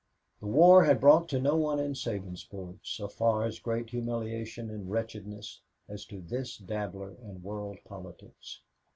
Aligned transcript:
The 0.39 0.47
war 0.47 0.83
had 0.85 0.99
brought 0.99 1.29
to 1.29 1.39
no 1.39 1.55
one 1.55 1.79
in 1.79 1.93
Sabinsport 1.93 2.79
so 2.81 3.07
far 3.07 3.43
as 3.43 3.59
great 3.59 3.91
humiliation 3.91 4.71
and 4.71 4.89
wretchedness 4.89 5.61
as 5.87 6.05
to 6.07 6.21
this 6.21 6.57
dabbler 6.57 7.11
in 7.21 7.43
world 7.43 7.77
politics. 7.85 8.61